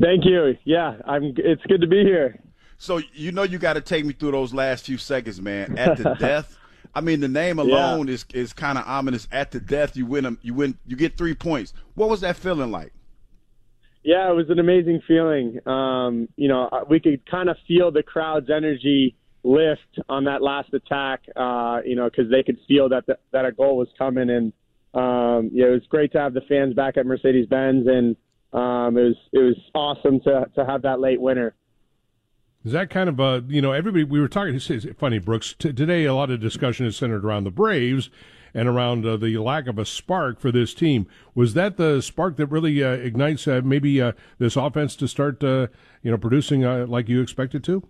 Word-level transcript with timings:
Thank 0.00 0.24
you. 0.24 0.56
Yeah, 0.64 0.96
I'm. 1.04 1.34
It's 1.36 1.62
good 1.64 1.80
to 1.80 1.86
be 1.86 2.02
here. 2.02 2.40
So 2.78 3.00
you 3.12 3.32
know 3.32 3.42
you 3.42 3.58
got 3.58 3.74
to 3.74 3.80
take 3.80 4.04
me 4.04 4.12
through 4.12 4.30
those 4.30 4.54
last 4.54 4.86
few 4.86 4.98
seconds, 4.98 5.40
man. 5.40 5.76
At 5.76 5.98
the 5.98 6.14
death, 6.18 6.56
I 6.94 7.00
mean 7.00 7.20
the 7.20 7.28
name 7.28 7.58
alone 7.58 8.08
yeah. 8.08 8.14
is 8.14 8.26
is 8.32 8.52
kind 8.52 8.78
of 8.78 8.84
ominous. 8.86 9.28
At 9.32 9.50
the 9.50 9.60
death, 9.60 9.96
you 9.96 10.06
win 10.06 10.24
them. 10.24 10.38
You 10.42 10.54
win. 10.54 10.78
You 10.86 10.96
get 10.96 11.16
three 11.16 11.34
points. 11.34 11.72
What 11.94 12.08
was 12.08 12.20
that 12.20 12.36
feeling 12.36 12.70
like? 12.70 12.92
Yeah, 14.04 14.30
it 14.30 14.34
was 14.34 14.48
an 14.48 14.58
amazing 14.58 15.02
feeling. 15.06 15.58
Um, 15.66 16.28
you 16.36 16.48
know, 16.48 16.70
we 16.88 17.00
could 17.00 17.28
kind 17.28 17.50
of 17.50 17.56
feel 17.66 17.90
the 17.90 18.02
crowd's 18.02 18.48
energy 18.48 19.16
lift 19.42 19.98
on 20.08 20.24
that 20.24 20.40
last 20.40 20.72
attack. 20.72 21.22
Uh, 21.36 21.80
you 21.84 21.96
know, 21.96 22.08
because 22.08 22.30
they 22.30 22.42
could 22.42 22.58
feel 22.68 22.88
that 22.90 23.06
the, 23.06 23.18
that 23.32 23.44
a 23.44 23.52
goal 23.52 23.76
was 23.76 23.88
coming, 23.98 24.30
and 24.30 24.52
um, 24.94 25.50
yeah, 25.52 25.66
it 25.66 25.72
was 25.72 25.86
great 25.88 26.12
to 26.12 26.18
have 26.18 26.32
the 26.32 26.42
fans 26.42 26.74
back 26.74 26.96
at 26.96 27.06
Mercedes 27.06 27.46
Benz, 27.46 27.86
and 27.88 28.16
um, 28.52 28.96
it 28.96 29.02
was 29.02 29.16
it 29.32 29.38
was 29.38 29.56
awesome 29.74 30.20
to 30.20 30.46
to 30.54 30.64
have 30.64 30.82
that 30.82 31.00
late 31.00 31.20
winner. 31.20 31.54
Is 32.64 32.72
that 32.72 32.90
kind 32.90 33.08
of 33.08 33.20
a 33.20 33.44
you 33.48 33.62
know 33.62 33.72
everybody 33.72 34.04
we 34.04 34.20
were 34.20 34.28
talking? 34.28 34.54
It's 34.54 34.86
funny, 34.98 35.18
Brooks. 35.18 35.54
T- 35.58 35.72
today, 35.72 36.04
a 36.04 36.14
lot 36.14 36.30
of 36.30 36.40
discussion 36.40 36.86
is 36.86 36.96
centered 36.96 37.24
around 37.24 37.44
the 37.44 37.50
Braves 37.50 38.10
and 38.54 38.68
around 38.68 39.06
uh, 39.06 39.16
the 39.16 39.36
lack 39.38 39.66
of 39.66 39.78
a 39.78 39.84
spark 39.84 40.40
for 40.40 40.50
this 40.50 40.74
team. 40.74 41.06
Was 41.34 41.54
that 41.54 41.76
the 41.76 42.00
spark 42.00 42.36
that 42.36 42.46
really 42.46 42.82
uh, 42.82 42.92
ignites 42.92 43.46
uh, 43.46 43.60
maybe 43.64 44.00
uh, 44.00 44.12
this 44.38 44.56
offense 44.56 44.96
to 44.96 45.08
start 45.08 45.44
uh, 45.44 45.68
you 46.02 46.10
know 46.10 46.18
producing 46.18 46.64
uh, 46.64 46.86
like 46.86 47.08
you 47.08 47.20
expected 47.20 47.62
to? 47.64 47.86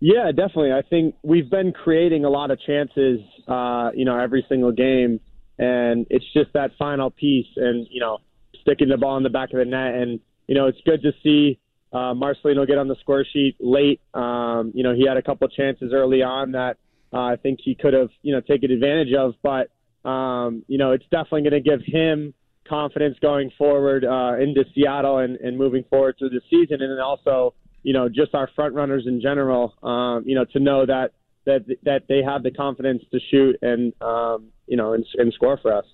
Yeah, 0.00 0.32
definitely. 0.32 0.72
I 0.72 0.82
think 0.82 1.14
we've 1.22 1.50
been 1.50 1.72
creating 1.72 2.24
a 2.24 2.30
lot 2.30 2.50
of 2.50 2.58
chances, 2.60 3.20
you 3.46 4.04
know, 4.06 4.18
every 4.18 4.46
single 4.48 4.72
game, 4.72 5.20
and 5.58 6.06
it's 6.08 6.24
just 6.32 6.54
that 6.54 6.70
final 6.78 7.10
piece, 7.10 7.48
and 7.56 7.86
you 7.90 8.00
know, 8.00 8.18
sticking 8.60 8.88
the 8.88 8.96
ball 8.96 9.16
in 9.16 9.22
the 9.22 9.30
back 9.30 9.52
of 9.52 9.58
the 9.58 9.64
net, 9.64 9.94
and 9.94 10.20
you 10.46 10.54
know, 10.54 10.66
it's 10.66 10.80
good 10.84 11.02
to 11.02 11.12
see. 11.22 11.58
Uh, 11.92 12.14
Marcelino 12.14 12.66
get 12.66 12.78
on 12.78 12.86
the 12.86 12.96
score 13.00 13.24
sheet 13.24 13.56
late. 13.58 14.00
Um, 14.14 14.70
you 14.74 14.84
know, 14.84 14.94
he 14.94 15.06
had 15.06 15.16
a 15.16 15.22
couple 15.22 15.48
chances 15.48 15.92
early 15.92 16.22
on 16.22 16.52
that 16.52 16.76
uh, 17.12 17.22
I 17.22 17.36
think 17.36 17.60
he 17.62 17.74
could 17.74 17.94
have, 17.94 18.10
you 18.22 18.32
know, 18.32 18.40
taken 18.40 18.70
advantage 18.70 19.12
of. 19.14 19.34
But, 19.42 19.70
um, 20.08 20.64
you 20.68 20.78
know, 20.78 20.92
it's 20.92 21.04
definitely 21.10 21.42
going 21.42 21.62
to 21.62 21.68
give 21.68 21.80
him 21.84 22.34
confidence 22.68 23.16
going 23.20 23.50
forward 23.58 24.04
uh, 24.04 24.40
into 24.40 24.64
Seattle 24.74 25.18
and, 25.18 25.36
and 25.36 25.58
moving 25.58 25.84
forward 25.90 26.16
through 26.18 26.30
the 26.30 26.40
season. 26.48 26.80
And 26.82 26.92
then 26.92 27.00
also, 27.00 27.54
you 27.82 27.92
know, 27.92 28.08
just 28.08 28.34
our 28.34 28.48
front 28.54 28.74
runners 28.74 29.04
in 29.06 29.20
general, 29.20 29.74
um, 29.82 30.22
you 30.26 30.34
know, 30.34 30.44
to 30.52 30.60
know 30.60 30.86
that, 30.86 31.12
that, 31.46 31.64
that 31.82 32.02
they 32.08 32.22
have 32.22 32.42
the 32.42 32.50
confidence 32.50 33.02
to 33.10 33.18
shoot 33.30 33.56
and, 33.62 33.92
um, 34.00 34.48
you 34.66 34.76
know, 34.76 34.92
and, 34.92 35.04
and 35.14 35.32
score 35.32 35.58
for 35.60 35.72
us. 35.72 35.86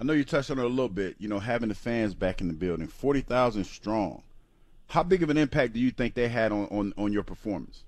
I 0.00 0.04
know 0.04 0.12
you 0.12 0.24
touched 0.24 0.50
on 0.50 0.58
it 0.58 0.64
a 0.64 0.68
little 0.68 0.88
bit, 0.88 1.16
you 1.18 1.28
know, 1.28 1.40
having 1.40 1.68
the 1.68 1.74
fans 1.74 2.14
back 2.14 2.40
in 2.40 2.46
the 2.46 2.54
building, 2.54 2.86
40,000 2.86 3.64
strong. 3.64 4.22
How 4.88 5.02
big 5.02 5.22
of 5.22 5.30
an 5.30 5.36
impact 5.36 5.72
do 5.72 5.80
you 5.80 5.90
think 5.90 6.14
they 6.14 6.28
had 6.28 6.52
on, 6.52 6.66
on, 6.66 6.94
on 6.96 7.12
your 7.12 7.24
performance? 7.24 7.82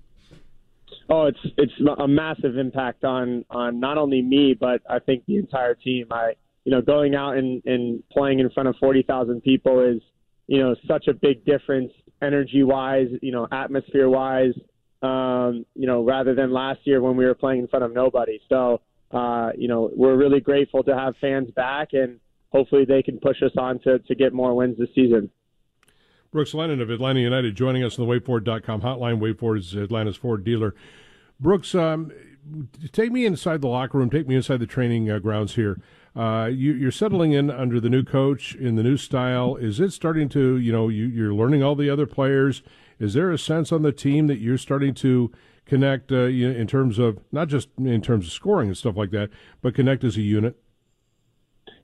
Oh, 1.09 1.25
it's 1.25 1.39
it's 1.57 1.73
a 1.99 2.07
massive 2.07 2.57
impact 2.57 3.03
on 3.03 3.45
on 3.49 3.79
not 3.79 3.97
only 3.97 4.21
me 4.21 4.53
but 4.53 4.81
I 4.89 4.99
think 4.99 5.25
the 5.25 5.37
entire 5.37 5.73
team. 5.73 6.07
I 6.11 6.33
you 6.63 6.71
know 6.71 6.81
going 6.81 7.15
out 7.15 7.37
and 7.37 7.61
and 7.65 8.03
playing 8.09 8.39
in 8.39 8.49
front 8.49 8.69
of 8.69 8.75
forty 8.77 9.01
thousand 9.03 9.41
people 9.41 9.79
is 9.79 10.01
you 10.47 10.59
know 10.59 10.75
such 10.87 11.07
a 11.07 11.13
big 11.13 11.45
difference 11.45 11.91
energy 12.21 12.63
wise, 12.63 13.07
you 13.21 13.31
know 13.31 13.47
atmosphere 13.51 14.09
wise. 14.09 14.53
Um, 15.01 15.65
you 15.75 15.87
know 15.87 16.03
rather 16.03 16.35
than 16.35 16.51
last 16.51 16.81
year 16.83 17.01
when 17.01 17.17
we 17.17 17.25
were 17.25 17.35
playing 17.35 17.61
in 17.61 17.67
front 17.67 17.83
of 17.83 17.93
nobody. 17.93 18.39
So 18.47 18.81
uh, 19.13 19.51
you 19.57 19.67
know 19.67 19.89
we're 19.95 20.15
really 20.15 20.39
grateful 20.39 20.83
to 20.83 20.95
have 20.95 21.15
fans 21.19 21.49
back 21.51 21.89
and 21.93 22.19
hopefully 22.51 22.85
they 22.85 23.01
can 23.01 23.19
push 23.19 23.41
us 23.43 23.51
on 23.57 23.79
to 23.79 23.99
to 23.99 24.15
get 24.15 24.33
more 24.33 24.55
wins 24.55 24.77
this 24.77 24.89
season. 24.95 25.29
Brooks 26.31 26.53
Lennon 26.53 26.79
of 26.79 26.89
Atlanta 26.89 27.19
United 27.19 27.55
joining 27.55 27.83
us 27.83 27.99
on 27.99 28.07
the 28.07 28.13
WadeFord.com 28.13 28.81
hotline. 28.81 29.19
WadeFord 29.19 29.59
is 29.59 29.75
Atlanta's 29.75 30.15
Ford 30.15 30.45
dealer. 30.45 30.73
Brooks, 31.41 31.75
um, 31.75 32.11
take 32.93 33.11
me 33.11 33.25
inside 33.25 33.59
the 33.61 33.67
locker 33.67 33.97
room. 33.97 34.09
Take 34.09 34.29
me 34.29 34.35
inside 34.35 34.59
the 34.61 34.67
training 34.67 35.09
uh, 35.09 35.19
grounds 35.19 35.55
here. 35.55 35.81
Uh, 36.15 36.49
you, 36.51 36.87
are 36.87 36.91
settling 36.91 37.33
in 37.33 37.49
under 37.49 37.79
the 37.79 37.89
new 37.89 38.03
coach 38.03 38.55
in 38.55 38.75
the 38.75 38.83
new 38.83 38.95
style. 38.95 39.55
Is 39.57 39.79
it 39.79 39.91
starting 39.91 40.29
to, 40.29 40.57
you 40.57 40.71
know, 40.71 40.87
you, 40.87 41.05
you're 41.05 41.33
learning 41.33 41.63
all 41.63 41.75
the 41.75 41.89
other 41.89 42.05
players? 42.05 42.63
Is 42.99 43.13
there 43.13 43.31
a 43.31 43.37
sense 43.37 43.71
on 43.71 43.81
the 43.81 43.91
team 43.91 44.27
that 44.27 44.39
you're 44.39 44.57
starting 44.57 44.93
to 44.95 45.31
connect 45.71 46.11
uh, 46.11 46.25
in 46.25 46.67
terms 46.67 46.99
of 46.99 47.17
not 47.31 47.47
just 47.47 47.69
in 47.77 48.01
terms 48.01 48.25
of 48.25 48.33
scoring 48.33 48.67
and 48.67 48.77
stuff 48.77 48.97
like 48.97 49.11
that, 49.11 49.29
but 49.61 49.73
connect 49.73 50.03
as 50.03 50.17
a 50.17 50.21
unit? 50.21 50.61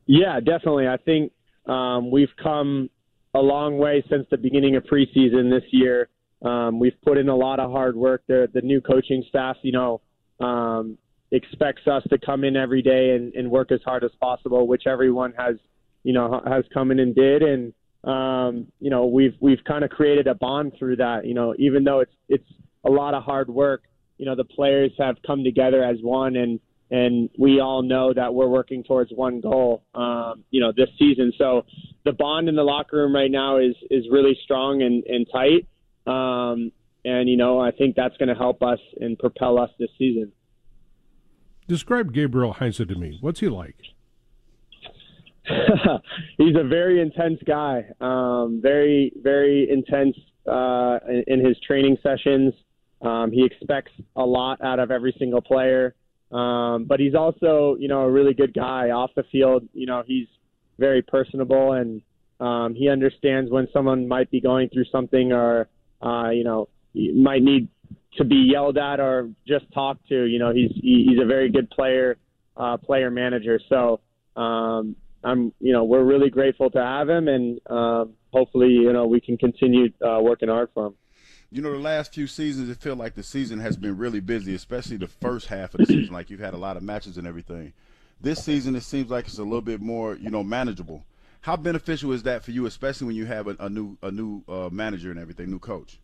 Yeah, 0.06 0.42
definitely. 0.42 0.90
I 0.90 0.98
think 0.98 1.32
um, 1.68 2.12
we've 2.12 2.36
come 2.44 2.90
a 3.34 3.40
long 3.40 3.78
way 3.78 4.04
since 4.10 4.28
the 4.30 4.36
beginning 4.36 4.76
of 4.76 4.84
preseason 4.84 5.50
this 5.50 5.64
year. 5.72 6.10
Um, 6.44 6.80
we've 6.80 7.00
put 7.02 7.18
in 7.18 7.30
a 7.30 7.36
lot 7.36 7.62
of 7.62 7.72
hard 7.72 7.96
work. 7.96 8.24
The 8.28 8.50
the 8.54 8.60
new 8.60 8.82
coaching 8.82 9.24
staff, 9.30 9.56
you 9.62 9.72
know, 9.72 10.02
um, 10.46 10.98
expects 11.32 11.88
us 11.88 12.04
to 12.10 12.18
come 12.18 12.44
in 12.44 12.58
every 12.58 12.82
day 12.82 13.12
and, 13.16 13.34
and 13.36 13.50
work 13.50 13.72
as 13.72 13.80
hard 13.86 14.04
as 14.04 14.12
possible, 14.20 14.68
which 14.68 14.84
everyone 14.86 15.34
has, 15.38 15.56
you 16.04 16.12
know, 16.12 16.42
has 16.46 16.66
come 16.74 16.92
in 16.92 17.00
and 17.00 17.16
did. 17.16 17.42
And 17.42 17.74
um, 18.04 18.68
you 18.82 18.90
know, 18.90 19.06
we've 19.06 19.36
we've 19.40 19.64
kind 19.66 19.86
of 19.86 19.92
created 19.92 20.28
a 20.28 20.36
bond 20.36 20.74
through 20.78 20.98
that. 20.98 21.26
You 21.26 21.36
know, 21.36 21.56
even 21.58 21.86
though 21.86 22.02
it's 22.02 22.16
it's 22.28 22.50
a 22.86 22.90
lot 22.90 23.14
of 23.14 23.24
hard 23.24 23.50
work, 23.50 23.84
you 24.18 24.26
know, 24.26 24.36
the 24.36 24.46
players 24.46 24.92
have 24.98 25.18
come 25.26 25.44
together 25.44 25.84
as 25.84 25.98
one 26.02 26.36
and 26.36 26.60
and 26.90 27.30
we 27.38 27.60
all 27.60 27.84
know 27.84 28.14
that 28.14 28.34
we're 28.34 28.48
working 28.48 28.84
towards 28.84 29.12
one 29.12 29.42
goal, 29.42 29.84
um, 29.94 30.46
you 30.52 30.62
know, 30.62 30.72
this 30.76 30.88
season. 30.98 31.34
So 31.38 31.66
the 32.06 32.14
bond 32.14 32.48
in 32.48 32.56
the 32.56 32.64
locker 32.64 32.98
room 32.98 33.14
right 33.14 33.32
now 33.32 33.58
is 33.58 33.76
is 33.92 34.06
really 34.10 34.38
strong 34.44 34.82
and, 34.82 35.04
and 35.06 35.28
tight, 35.32 35.68
um, 36.12 36.72
and 37.04 37.30
you 37.30 37.38
know, 37.38 37.60
I 37.60 37.72
think 37.72 37.96
that's 37.96 38.16
going 38.18 38.30
to 38.30 38.36
help 38.36 38.64
us 38.64 38.80
and 39.00 39.20
propel 39.20 39.60
us 39.60 39.70
this 39.80 39.90
season. 39.98 40.32
Describe 41.68 42.14
Gabriel 42.14 42.54
Heinze 42.54 42.78
to 42.78 42.96
me. 42.96 43.18
What's 43.20 43.42
he 43.42 43.50
like? 43.50 43.76
He's 46.38 46.56
a 46.56 46.64
very 46.64 47.02
intense 47.02 47.40
guy. 47.46 47.86
Um, 48.00 48.60
very 48.62 49.12
very 49.22 49.70
intense 49.70 50.16
uh, 50.50 51.00
in, 51.10 51.24
in 51.28 51.46
his 51.46 51.60
training 51.60 51.98
sessions. 52.02 52.54
Um, 53.02 53.32
he 53.32 53.46
expects 53.46 53.92
a 54.16 54.26
lot 54.26 54.62
out 54.62 54.80
of 54.80 54.92
every 54.92 55.16
single 55.18 55.42
player. 55.42 55.96
Um, 56.32 56.86
but 56.86 57.00
he's 57.00 57.16
also, 57.16 57.78
you 57.80 57.88
know, 57.88 58.02
a 58.02 58.12
really 58.12 58.34
good 58.34 58.54
guy 58.54 58.90
off 58.90 59.12
the 59.16 59.24
field. 59.32 59.68
You 59.74 59.86
know, 59.86 60.04
he's 60.06 60.28
very 60.78 61.02
personable 61.02 61.74
and 61.74 62.02
Um, 62.40 62.76
he 62.76 62.88
understands 62.88 63.50
when 63.50 63.68
someone 63.74 64.08
might 64.08 64.30
be 64.30 64.40
going 64.40 64.70
through 64.70 64.86
something 64.92 65.32
or, 65.32 65.68
uh, 66.02 66.30
you 66.30 66.44
know, 66.44 66.70
might 66.94 67.42
need 67.42 67.68
to 68.18 68.24
be 68.24 68.36
yelled 68.54 68.78
at 68.78 69.00
or 69.00 69.30
just 69.48 69.66
talked 69.74 70.08
to. 70.10 70.26
You 70.26 70.38
know, 70.38 70.54
he's 70.54 70.72
he's 70.76 71.20
a 71.20 71.26
very 71.26 71.50
good 71.50 71.68
player, 71.72 72.18
uh, 72.56 72.78
player 72.78 73.10
manager. 73.10 73.60
So 73.70 74.02
um, 74.36 74.96
I'm, 75.24 75.52
you 75.60 75.74
know, 75.74 75.84
we're 75.84 76.04
really 76.04 76.30
grateful 76.30 76.70
to 76.72 76.80
have 76.94 77.10
him, 77.10 77.28
and 77.28 77.60
um, 77.70 78.14
hopefully, 78.32 78.70
you 78.70 78.94
know, 78.94 79.08
we 79.08 79.20
can 79.20 79.36
continue 79.38 79.86
uh, 80.08 80.20
working 80.22 80.50
hard 80.50 80.70
for 80.74 80.88
him. 80.88 80.96
You 81.50 81.62
know, 81.62 81.72
the 81.72 81.80
last 81.80 82.14
few 82.14 82.28
seasons, 82.28 82.70
it 82.70 82.78
felt 82.78 82.98
like 82.98 83.16
the 83.16 83.24
season 83.24 83.60
has 83.60 83.78
been 83.78 83.98
really 83.98 84.20
busy, 84.20 84.54
especially 84.54 84.98
the 84.98 85.08
first 85.08 85.48
half 85.48 85.74
of 85.74 85.80
the 85.80 85.86
season. 85.86 86.14
Like 86.14 86.30
you've 86.30 86.42
had 86.42 86.54
a 86.54 86.58
lot 86.58 86.76
of 86.76 86.84
matches 86.84 87.18
and 87.18 87.26
everything. 87.26 87.74
This 88.20 88.44
season, 88.44 88.76
it 88.76 88.84
seems 88.84 89.10
like 89.10 89.28
it's 89.28 89.38
a 89.38 89.44
little 89.44 89.62
bit 89.62 89.80
more, 89.80 90.16
you 90.16 90.30
know, 90.30 90.44
manageable. 90.44 91.06
How 91.42 91.56
beneficial 91.56 92.12
is 92.12 92.24
that 92.24 92.44
for 92.44 92.52
you, 92.52 92.66
especially 92.66 93.08
when 93.08 93.16
you 93.16 93.26
have 93.26 93.48
a, 93.48 93.56
a 93.60 93.70
new 93.70 93.98
a 94.02 94.12
new 94.12 94.44
uh, 94.50 94.70
manager 94.72 95.12
and 95.12 95.20
everything, 95.20 95.50
new 95.50 95.60
coach? 95.60 96.00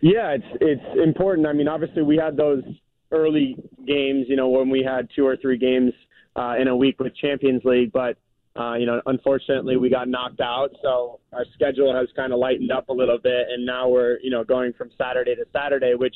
Yeah, 0.00 0.30
it's 0.30 0.44
it's 0.60 1.02
important. 1.02 1.46
I 1.46 1.52
mean, 1.52 1.68
obviously, 1.68 2.02
we 2.02 2.16
had 2.16 2.36
those 2.36 2.62
early 3.10 3.56
games, 3.86 4.26
you 4.28 4.36
know, 4.36 4.48
when 4.48 4.68
we 4.68 4.84
had 4.84 5.08
two 5.16 5.26
or 5.26 5.36
three 5.36 5.58
games 5.58 5.92
uh, 6.36 6.54
in 6.60 6.68
a 6.68 6.76
week 6.76 7.00
with 7.00 7.16
Champions 7.16 7.64
League, 7.64 7.92
but 7.92 8.16
uh, 8.60 8.74
you 8.74 8.84
know, 8.84 9.00
unfortunately, 9.06 9.78
we 9.78 9.88
got 9.88 10.06
knocked 10.06 10.40
out, 10.40 10.70
so 10.82 11.20
our 11.32 11.46
schedule 11.54 11.94
has 11.94 12.08
kind 12.14 12.30
of 12.30 12.38
lightened 12.38 12.70
up 12.70 12.90
a 12.90 12.92
little 12.92 13.16
bit, 13.16 13.46
and 13.48 13.64
now 13.64 13.88
we're 13.88 14.18
you 14.20 14.30
know 14.30 14.44
going 14.44 14.74
from 14.74 14.90
Saturday 14.98 15.34
to 15.34 15.46
Saturday, 15.50 15.94
which 15.94 16.14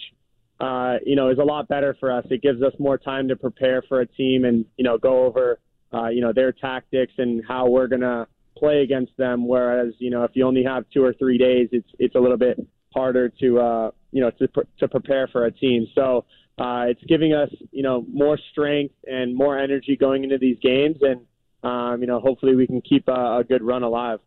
uh, 0.61 0.96
you 1.06 1.17
know 1.17 1.31
is 1.31 1.38
a 1.38 1.43
lot 1.43 1.69
better 1.69 1.96
for 1.99 2.12
us. 2.12 2.26
It 2.29 2.43
gives 2.43 2.61
us 2.62 2.75
more 2.79 2.99
time 2.99 3.29
to 3.29 3.37
prepare 3.37 3.81
for 3.88 4.02
a 4.02 4.06
team 4.06 4.44
and 4.44 4.67
you 4.76 4.85
know 4.85 4.99
go 4.99 5.25
over 5.25 5.58
uh, 5.94 6.08
you 6.08 6.20
know 6.20 6.35
their 6.35 6.52
tactics 6.52 7.14
and 7.17 7.43
how 7.49 7.67
we're 7.67 7.87
gonna 7.87 8.26
play 8.58 8.82
against 8.82 9.17
them. 9.17 9.49
Whereas 9.49 9.94
you 9.99 10.11
know 10.11 10.25
if 10.25 10.32
you 10.35 10.46
only 10.46 10.64
have 10.64 10.85
two 10.93 11.02
or 11.02 11.14
three 11.14 11.38
days, 11.38 11.70
it's 11.73 11.88
it's 11.99 12.14
a 12.14 12.20
little 12.20 12.37
bit 12.37 12.58
harder 12.93 13.31
to 13.41 13.58
uh, 13.58 13.91
you 14.12 14.20
know 14.20 14.31
to 14.32 14.49
to 14.81 14.88
prepare 14.88 15.29
for 15.29 15.46
a 15.46 15.50
team. 15.50 15.87
So 15.94 16.26
uh, 16.58 16.85
it's 16.88 17.02
giving 17.05 17.32
us 17.32 17.49
you 17.70 17.82
know 17.82 18.05
more 18.12 18.38
strength 18.52 18.96
and 19.06 19.35
more 19.35 19.58
energy 19.58 19.96
going 19.96 20.25
into 20.25 20.37
these 20.37 20.58
games 20.61 20.99
and 21.00 21.23
um, 21.64 22.00
you 22.00 22.06
know, 22.06 22.20
hopefully 22.20 22.55
we 22.55 22.66
can 22.66 22.81
keep 22.81 23.08
a, 23.08 23.38
a, 23.38 23.44
good 23.44 23.62
run 23.62 23.82
alive. 23.82 24.20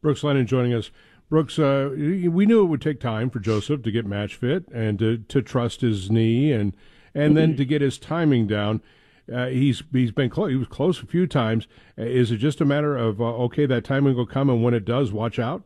Brooks 0.00 0.24
Lennon 0.24 0.46
joining 0.46 0.72
us. 0.74 0.90
Brooks, 1.30 1.58
uh, 1.58 1.90
we 1.92 2.46
knew 2.46 2.62
it 2.62 2.66
would 2.66 2.82
take 2.82 3.00
time 3.00 3.30
for 3.30 3.38
Josef 3.38 3.82
to 3.82 3.90
get 3.90 4.06
match 4.06 4.34
fit 4.36 4.68
and 4.68 4.98
to, 4.98 5.18
to 5.18 5.42
trust 5.42 5.80
his 5.80 6.10
knee 6.10 6.52
and 6.52 6.76
and 7.14 7.36
then 7.36 7.56
to 7.56 7.64
get 7.64 7.80
his 7.80 7.96
timing 7.96 8.46
down. 8.46 8.82
Uh, 9.32 9.46
he's 9.46 9.82
he's 9.92 10.10
been 10.10 10.28
close. 10.28 10.50
He 10.50 10.56
was 10.56 10.68
close 10.68 11.02
a 11.02 11.06
few 11.06 11.26
times. 11.26 11.66
Uh, 11.98 12.02
is 12.02 12.30
it 12.30 12.38
just 12.38 12.60
a 12.60 12.64
matter 12.64 12.96
of 12.96 13.20
uh, 13.20 13.24
okay, 13.24 13.66
that 13.66 13.84
timing 13.84 14.16
will 14.16 14.26
come, 14.26 14.50
and 14.50 14.62
when 14.62 14.74
it 14.74 14.84
does, 14.84 15.12
watch 15.12 15.38
out? 15.38 15.62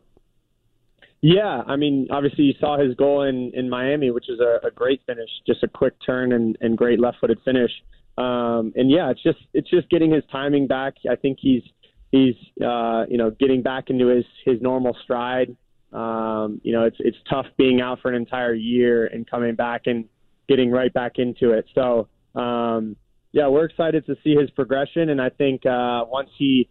Yeah, 1.21 1.63
I 1.67 1.75
mean, 1.75 2.07
obviously 2.11 2.45
you 2.45 2.53
saw 2.59 2.77
his 2.77 2.95
goal 2.95 3.23
in 3.23 3.51
in 3.53 3.69
Miami, 3.69 4.11
which 4.11 4.29
is 4.29 4.39
a, 4.39 4.65
a 4.65 4.71
great 4.71 5.01
finish, 5.05 5.29
just 5.45 5.63
a 5.63 5.67
quick 5.67 5.93
turn 6.05 6.31
and, 6.31 6.57
and 6.61 6.77
great 6.77 6.99
left-footed 6.99 7.39
finish. 7.43 7.71
Um, 8.19 8.73
and 8.75 8.91
yeah, 8.91 9.09
it's 9.11 9.23
just 9.23 9.39
it's 9.53 9.69
just 9.69 9.89
getting 9.89 10.11
his 10.11 10.23
timing 10.29 10.67
back. 10.67 10.95
I 11.09 11.15
think 11.15 11.39
he's 11.41 11.63
he's 12.11 12.35
uh, 12.61 13.05
you 13.07 13.17
know 13.17 13.31
getting 13.39 13.61
back 13.61 13.89
into 13.89 14.07
his 14.07 14.25
his 14.45 14.61
normal 14.61 14.95
stride. 15.03 15.55
Um, 15.93 16.59
you 16.63 16.73
know, 16.73 16.83
it's 16.83 16.97
it's 16.99 17.17
tough 17.29 17.45
being 17.57 17.79
out 17.79 17.99
for 18.01 18.09
an 18.09 18.15
entire 18.15 18.53
year 18.53 19.07
and 19.07 19.29
coming 19.29 19.55
back 19.55 19.83
and 19.85 20.05
getting 20.49 20.69
right 20.69 20.93
back 20.93 21.13
into 21.17 21.51
it. 21.51 21.65
So 21.73 22.09
um, 22.35 22.97
yeah, 23.31 23.47
we're 23.47 23.65
excited 23.65 24.05
to 24.07 24.15
see 24.21 24.35
his 24.35 24.49
progression, 24.51 25.09
and 25.09 25.21
I 25.21 25.29
think 25.29 25.65
uh, 25.65 26.03
once 26.05 26.29
he 26.37 26.67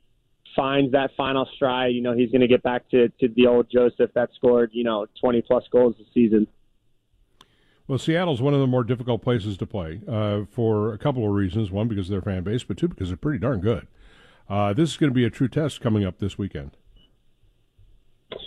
finds 0.55 0.93
that 0.93 1.11
final 1.17 1.49
stride, 1.55 1.95
you 1.95 2.03
know, 2.03 2.15
he's 2.15 2.31
going 2.31 2.43
to 2.43 2.49
get 2.49 2.63
back 2.63 2.91
to 2.91 3.09
to 3.21 3.29
the 3.35 3.47
old 3.47 3.71
Josef 3.73 4.13
that 4.15 4.29
scored 4.35 4.71
you 4.75 4.85
know 4.85 5.07
20 5.19 5.41
plus 5.43 5.65
goals 5.73 5.95
this 5.99 6.09
season. 6.13 6.47
Well, 7.89 7.99
Seattle's 7.99 8.43
one 8.43 8.53
of 8.53 8.61
the 8.61 8.67
more 8.67 8.85
difficult 8.85 9.23
places 9.23 9.57
to 9.57 9.67
play 9.67 10.03
uh, 10.07 10.43
for 10.51 10.93
a 10.93 10.99
couple 10.99 11.25
of 11.25 11.33
reasons. 11.33 11.71
One, 11.71 11.89
because 11.89 12.07
of 12.07 12.11
their 12.11 12.21
fan 12.21 12.43
base, 12.43 12.63
but 12.63 12.77
two, 12.77 12.87
because 12.87 13.09
they're 13.09 13.17
pretty 13.17 13.39
darn 13.39 13.61
good. 13.61 13.89
Uh, 14.49 14.75
this 14.75 14.91
is 14.91 14.97
going 14.99 15.11
to 15.11 15.15
be 15.15 15.25
a 15.25 15.31
true 15.31 15.49
test 15.49 15.81
coming 15.81 16.05
up 16.05 16.19
this 16.19 16.37
weekend. 16.37 16.73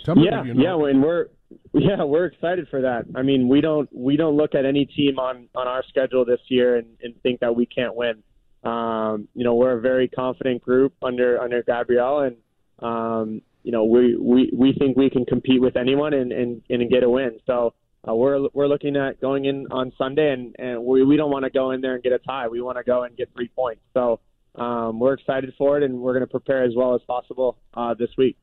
Tell 0.04 0.14
me 0.14 0.26
yeah, 0.26 0.44
you 0.44 0.54
know. 0.54 0.84
yeah, 0.84 0.90
and 0.90 1.02
we're 1.02 1.26
yeah 1.74 2.04
we're 2.04 2.26
excited 2.26 2.68
for 2.70 2.82
that. 2.82 3.04
I 3.16 3.22
mean, 3.22 3.48
we 3.48 3.60
don't 3.60 3.88
we 3.92 4.16
don't 4.16 4.36
look 4.36 4.54
at 4.54 4.64
any 4.64 4.84
team 4.84 5.18
on 5.18 5.48
on 5.56 5.66
our 5.66 5.82
schedule 5.88 6.24
this 6.24 6.40
year 6.46 6.76
and, 6.76 6.86
and 7.02 7.20
think 7.22 7.40
that 7.40 7.54
we 7.56 7.66
can't 7.66 7.96
win. 7.96 8.22
Um, 8.62 9.26
you 9.34 9.42
know, 9.42 9.54
we're 9.54 9.76
a 9.76 9.80
very 9.80 10.06
confident 10.06 10.62
group 10.62 10.94
under 11.02 11.40
under 11.40 11.64
Gabriel, 11.64 12.20
and 12.20 12.36
um, 12.78 13.42
you 13.64 13.72
know 13.72 13.84
we, 13.84 14.16
we 14.16 14.50
we 14.56 14.72
think 14.78 14.96
we 14.96 15.10
can 15.10 15.24
compete 15.24 15.60
with 15.60 15.76
anyone 15.76 16.14
and 16.14 16.30
and, 16.30 16.62
and 16.70 16.90
get 16.90 17.02
a 17.02 17.10
win. 17.10 17.40
So 17.44 17.74
uh, 18.06 18.14
we're 18.14 18.48
we're 18.52 18.66
looking 18.66 18.96
at 18.96 19.20
going 19.20 19.44
in 19.44 19.66
on 19.70 19.92
Sunday, 19.96 20.32
and 20.32 20.56
and 20.58 20.84
we 20.84 21.04
we 21.04 21.16
don't 21.16 21.30
want 21.30 21.44
to 21.44 21.50
go 21.50 21.70
in 21.70 21.80
there 21.80 21.94
and 21.94 22.02
get 22.02 22.12
a 22.12 22.18
tie. 22.18 22.48
We 22.48 22.60
want 22.60 22.78
to 22.78 22.84
go 22.84 23.04
and 23.04 23.16
get 23.16 23.30
three 23.34 23.48
points. 23.48 23.82
So 23.94 24.20
um, 24.56 24.98
we're 24.98 25.14
excited 25.14 25.52
for 25.56 25.78
it, 25.78 25.84
and 25.84 26.00
we're 26.00 26.12
going 26.12 26.26
to 26.26 26.30
prepare 26.30 26.64
as 26.64 26.72
well 26.76 26.94
as 26.94 27.00
possible 27.02 27.58
uh, 27.74 27.94
this 27.94 28.10
week. 28.18 28.36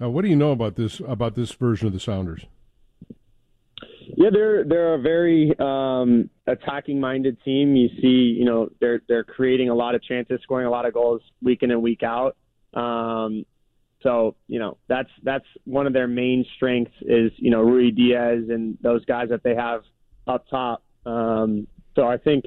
Uh, 0.00 0.10
what 0.10 0.22
do 0.22 0.28
you 0.28 0.36
know 0.36 0.52
about 0.52 0.76
this 0.76 1.00
about 1.00 1.34
this 1.34 1.52
version 1.52 1.86
of 1.86 1.92
the 1.92 2.00
Sounders? 2.00 2.44
Yeah, 4.16 4.30
they're 4.32 4.64
they're 4.64 4.94
a 4.94 5.00
very 5.00 5.54
um, 5.58 6.28
attacking 6.46 7.00
minded 7.00 7.42
team. 7.44 7.74
You 7.74 7.88
see, 8.00 8.36
you 8.38 8.44
know, 8.44 8.68
they're 8.80 9.00
they're 9.08 9.24
creating 9.24 9.70
a 9.70 9.74
lot 9.74 9.94
of 9.94 10.02
chances, 10.02 10.40
scoring 10.42 10.66
a 10.66 10.70
lot 10.70 10.86
of 10.86 10.92
goals 10.92 11.22
week 11.42 11.62
in 11.62 11.70
and 11.70 11.82
week 11.82 12.02
out. 12.02 12.36
Um, 12.74 13.44
so 14.02 14.36
you 14.46 14.58
know 14.58 14.76
that's 14.88 15.10
that's 15.22 15.44
one 15.64 15.86
of 15.86 15.92
their 15.92 16.08
main 16.08 16.44
strengths 16.56 16.94
is 17.02 17.32
you 17.36 17.50
know 17.50 17.64
Ruidíaz 17.64 18.52
and 18.52 18.78
those 18.80 19.04
guys 19.04 19.28
that 19.30 19.42
they 19.42 19.54
have 19.54 19.82
up 20.26 20.46
top. 20.48 20.82
Um, 21.04 21.66
so 21.96 22.06
I 22.06 22.16
think 22.16 22.46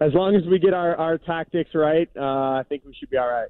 as 0.00 0.14
long 0.14 0.36
as 0.36 0.44
we 0.46 0.58
get 0.58 0.74
our, 0.74 0.96
our 0.96 1.18
tactics 1.18 1.70
right, 1.74 2.08
uh, 2.16 2.22
I 2.22 2.62
think 2.68 2.84
we 2.84 2.94
should 2.94 3.10
be 3.10 3.16
all 3.16 3.28
right. 3.28 3.48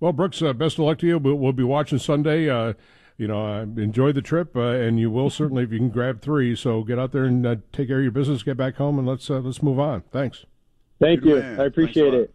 Well, 0.00 0.12
Brooks, 0.12 0.40
uh, 0.42 0.52
best 0.52 0.78
of 0.78 0.84
luck 0.84 0.98
to 0.98 1.06
you. 1.06 1.18
We'll, 1.18 1.34
we'll 1.34 1.52
be 1.52 1.64
watching 1.64 1.98
Sunday. 1.98 2.48
Uh, 2.48 2.74
you 3.16 3.26
know, 3.26 3.46
uh, 3.46 3.62
enjoy 3.62 4.12
the 4.12 4.22
trip, 4.22 4.56
uh, 4.56 4.60
and 4.60 4.98
you 4.98 5.10
will 5.10 5.28
certainly 5.28 5.64
if 5.64 5.72
you 5.72 5.78
can 5.78 5.90
grab 5.90 6.22
three. 6.22 6.54
So 6.54 6.84
get 6.84 6.98
out 6.98 7.10
there 7.12 7.24
and 7.24 7.44
uh, 7.44 7.56
take 7.72 7.88
care 7.88 7.98
of 7.98 8.04
your 8.04 8.12
business. 8.12 8.44
Get 8.44 8.56
back 8.56 8.76
home, 8.76 8.98
and 8.98 9.08
let's 9.08 9.28
let's 9.28 9.62
move 9.62 9.80
on. 9.80 10.02
Thanks. 10.12 10.46
Thank 11.00 11.22
Good 11.22 11.28
you. 11.28 11.40
Man. 11.40 11.60
I 11.60 11.64
appreciate 11.64 12.14
it. 12.14 12.34